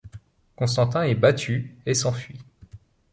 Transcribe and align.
Constantin 0.55 1.03
est 1.03 1.13
battu 1.13 1.75
et 1.85 1.93
s'enfuit. 1.93 2.39